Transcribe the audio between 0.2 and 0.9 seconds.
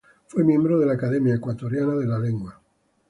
Fue miembro de